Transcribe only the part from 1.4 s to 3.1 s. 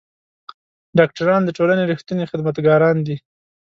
د ټولنې رښتوني خدمتګاران